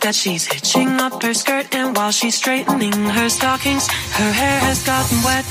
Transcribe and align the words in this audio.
that 0.00 0.14
she's 0.14 0.46
hitching 0.46 0.88
up 1.00 1.22
her 1.22 1.34
skirt 1.34 1.74
and 1.74 1.96
while 1.96 2.12
she's 2.12 2.36
straightening 2.36 2.92
her 2.92 3.28
stockings, 3.28 3.86
her 3.88 4.32
hair 4.32 4.58
has 4.60 4.84
gotten 4.84 5.18
wet. 5.24 5.44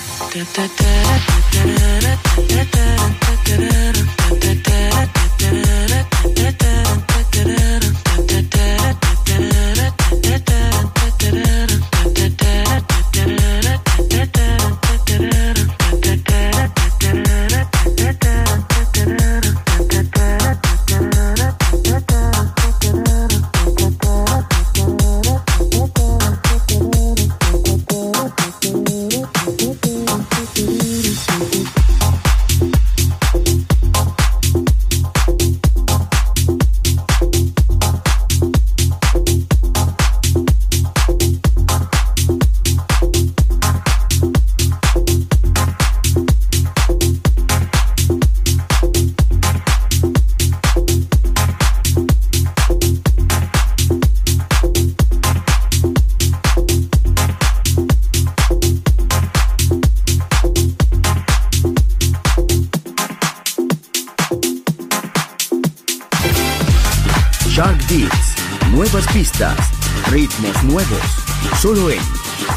Solo 71.59 71.91
en 71.91 72.01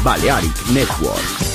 Balearic 0.03 0.67
Network. 0.71 1.54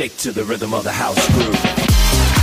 Shake 0.00 0.16
to 0.16 0.32
the 0.32 0.44
rhythm 0.44 0.72
of 0.72 0.82
the 0.82 0.90
house 0.90 1.28
groove. 1.34 2.39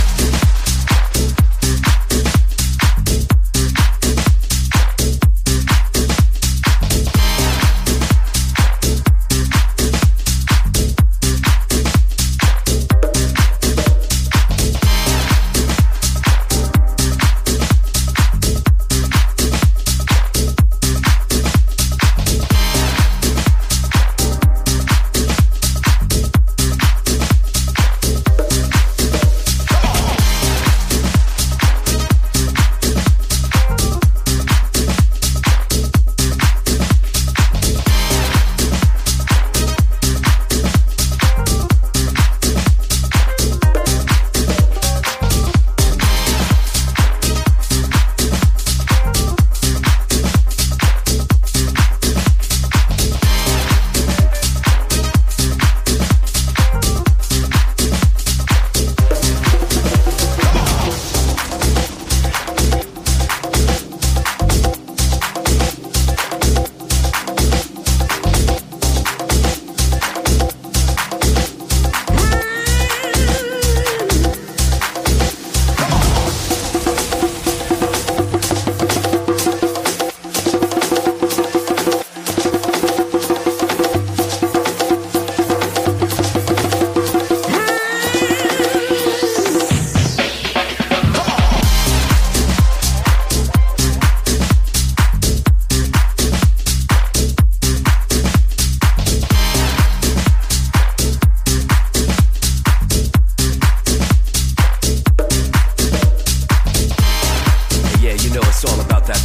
that 109.08 109.24